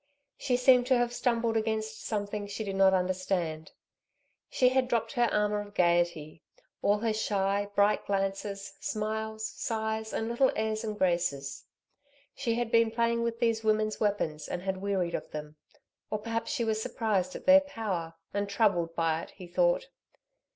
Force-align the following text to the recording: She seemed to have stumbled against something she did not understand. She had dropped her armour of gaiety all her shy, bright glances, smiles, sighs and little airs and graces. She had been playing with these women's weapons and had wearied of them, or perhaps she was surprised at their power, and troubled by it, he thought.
She 0.35 0.57
seemed 0.57 0.87
to 0.87 0.97
have 0.97 1.13
stumbled 1.13 1.55
against 1.55 2.01
something 2.03 2.47
she 2.47 2.63
did 2.63 2.75
not 2.75 2.91
understand. 2.91 3.71
She 4.49 4.69
had 4.69 4.87
dropped 4.87 5.11
her 5.11 5.29
armour 5.31 5.61
of 5.61 5.75
gaiety 5.75 6.41
all 6.81 6.97
her 7.01 7.13
shy, 7.13 7.69
bright 7.75 8.07
glances, 8.07 8.73
smiles, 8.79 9.45
sighs 9.47 10.11
and 10.11 10.27
little 10.27 10.51
airs 10.55 10.83
and 10.83 10.97
graces. 10.97 11.65
She 12.33 12.55
had 12.55 12.71
been 12.71 12.89
playing 12.89 13.21
with 13.21 13.39
these 13.39 13.63
women's 13.63 13.99
weapons 13.99 14.47
and 14.47 14.63
had 14.63 14.77
wearied 14.81 15.13
of 15.13 15.29
them, 15.29 15.57
or 16.09 16.17
perhaps 16.17 16.49
she 16.51 16.65
was 16.65 16.81
surprised 16.81 17.35
at 17.35 17.45
their 17.45 17.61
power, 17.61 18.15
and 18.33 18.49
troubled 18.49 18.95
by 18.95 19.21
it, 19.21 19.29
he 19.35 19.45
thought. 19.45 19.87